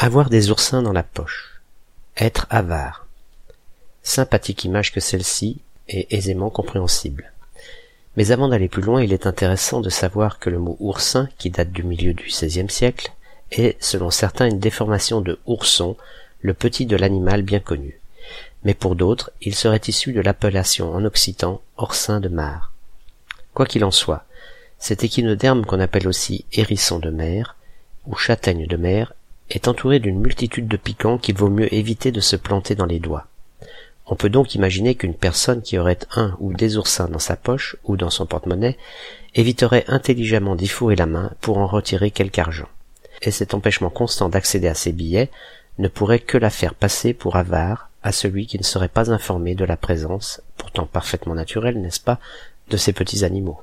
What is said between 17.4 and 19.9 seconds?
bien connu. Mais pour d'autres, il serait